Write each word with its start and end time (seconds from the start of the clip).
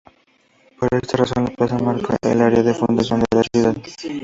Por 0.79 0.89
esta 0.99 1.15
razón, 1.17 1.43
la 1.43 1.51
plaza 1.55 1.77
marca 1.77 2.17
el 2.23 2.41
área 2.41 2.63
de 2.63 2.73
fundación 2.73 3.19
de 3.19 3.27
la 3.37 3.43
ciudad. 3.43 3.75